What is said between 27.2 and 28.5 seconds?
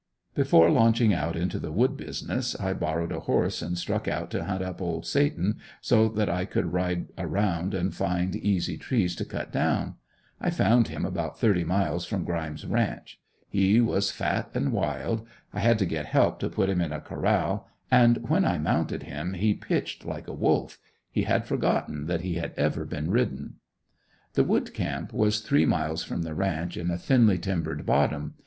timbered bottom.